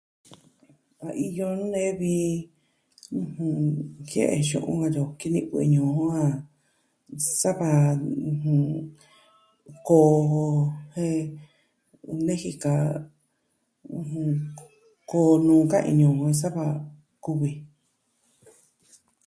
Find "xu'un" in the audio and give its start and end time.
4.49-4.79